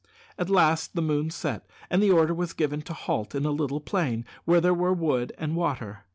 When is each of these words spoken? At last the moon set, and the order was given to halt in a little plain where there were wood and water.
At 0.35 0.49
last 0.49 0.95
the 0.95 1.01
moon 1.03 1.29
set, 1.29 1.63
and 1.87 2.01
the 2.01 2.09
order 2.09 2.33
was 2.33 2.53
given 2.53 2.81
to 2.83 2.93
halt 2.93 3.35
in 3.35 3.45
a 3.45 3.51
little 3.51 3.79
plain 3.79 4.25
where 4.45 4.59
there 4.59 4.73
were 4.73 4.93
wood 4.93 5.31
and 5.37 5.55
water. 5.55 6.05